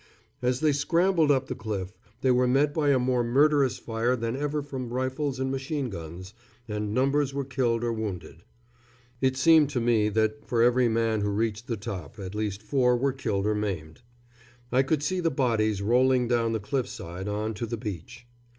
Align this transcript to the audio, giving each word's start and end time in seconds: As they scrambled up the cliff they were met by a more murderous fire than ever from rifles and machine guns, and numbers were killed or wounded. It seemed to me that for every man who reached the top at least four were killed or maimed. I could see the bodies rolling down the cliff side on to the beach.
As 0.41 0.61
they 0.61 0.71
scrambled 0.71 1.29
up 1.29 1.45
the 1.45 1.53
cliff 1.53 1.95
they 2.21 2.31
were 2.31 2.47
met 2.47 2.73
by 2.73 2.89
a 2.89 2.97
more 2.97 3.23
murderous 3.23 3.77
fire 3.77 4.15
than 4.15 4.35
ever 4.35 4.63
from 4.63 4.91
rifles 4.91 5.39
and 5.39 5.51
machine 5.51 5.91
guns, 5.91 6.33
and 6.67 6.91
numbers 6.91 7.35
were 7.35 7.45
killed 7.45 7.83
or 7.83 7.93
wounded. 7.93 8.41
It 9.21 9.37
seemed 9.37 9.69
to 9.69 9.79
me 9.79 10.09
that 10.09 10.43
for 10.47 10.63
every 10.63 10.87
man 10.87 11.21
who 11.21 11.29
reached 11.29 11.67
the 11.67 11.77
top 11.77 12.17
at 12.17 12.33
least 12.33 12.63
four 12.63 12.97
were 12.97 13.13
killed 13.13 13.45
or 13.45 13.53
maimed. 13.53 14.01
I 14.71 14.81
could 14.81 15.03
see 15.03 15.19
the 15.19 15.29
bodies 15.29 15.83
rolling 15.83 16.27
down 16.27 16.53
the 16.53 16.59
cliff 16.59 16.87
side 16.87 17.27
on 17.27 17.53
to 17.53 17.67
the 17.67 17.77
beach. 17.77 18.25